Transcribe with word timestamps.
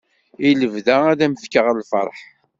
I 0.47 0.49
lebda 0.59 0.95
ad 1.11 1.19
am 1.25 1.35
fkeɣ 1.43 1.65
lferḥ. 1.73 2.19